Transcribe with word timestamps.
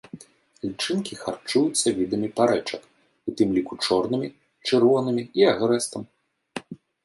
Лічынкі 0.67 1.13
харчуюцца 1.23 1.87
відамі 1.99 2.29
парэчак, 2.41 2.81
у 3.27 3.35
тым 3.41 3.49
ліку 3.61 3.73
чорнымі, 3.85 4.27
чырвонымі 4.71 5.23
і 5.43 5.49
агрэстам. 5.55 6.03